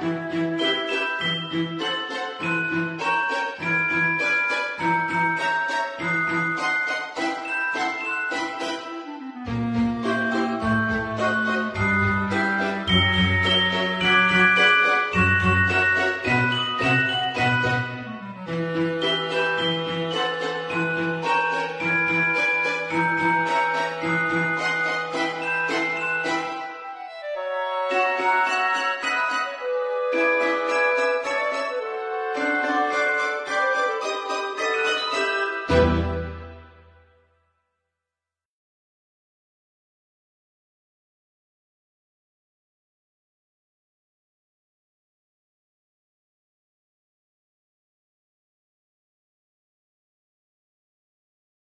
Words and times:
Música 0.00 0.73